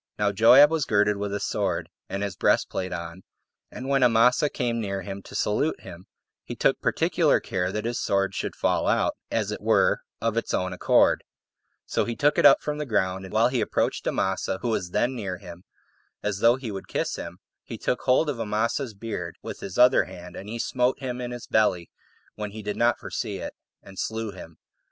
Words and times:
Now 0.17 0.31
Joab 0.31 0.71
was 0.71 0.85
girded 0.85 1.17
with 1.17 1.31
a 1.31 1.39
sword, 1.39 1.87
and 2.09 2.23
his 2.23 2.35
breastplate 2.35 2.91
on; 2.91 3.21
and 3.69 3.87
when 3.87 4.01
Amasa 4.01 4.49
came 4.49 4.81
near 4.81 5.03
him 5.03 5.21
to 5.21 5.35
salute 5.35 5.81
him, 5.81 6.07
he 6.43 6.55
took 6.55 6.81
particular 6.81 7.39
care 7.39 7.71
that 7.71 7.85
his 7.85 8.01
sword 8.01 8.33
should 8.33 8.55
fall 8.55 8.87
out, 8.87 9.15
as 9.29 9.51
it 9.51 9.61
were, 9.61 10.01
of 10.19 10.37
its 10.37 10.55
own 10.55 10.73
accord: 10.73 11.23
so 11.85 12.03
he 12.03 12.15
took 12.15 12.39
it 12.39 12.47
up 12.47 12.63
from 12.63 12.79
the 12.79 12.85
ground, 12.87 13.25
and 13.25 13.31
while 13.35 13.49
he 13.49 13.61
approached 13.61 14.07
Amasa, 14.07 14.57
who 14.63 14.69
was 14.69 14.89
then 14.89 15.13
near 15.15 15.37
him, 15.37 15.65
as 16.23 16.39
though 16.39 16.55
he 16.55 16.71
would 16.71 16.87
kiss 16.87 17.15
him, 17.17 17.37
he 17.63 17.77
took 17.77 18.01
hold 18.01 18.27
of 18.27 18.39
Amasa's 18.39 18.95
beard 18.95 19.37
with 19.43 19.59
his 19.59 19.77
other 19.77 20.05
hand, 20.05 20.35
and 20.35 20.49
he 20.49 20.57
smote 20.57 20.97
him 20.99 21.21
in 21.21 21.29
his 21.29 21.45
belly 21.45 21.91
when 22.33 22.49
he 22.49 22.63
did 22.63 22.75
not 22.75 22.97
foresee 22.97 23.37
it, 23.37 23.53
and 23.83 23.99
slew 23.99 24.31
him. 24.31 24.57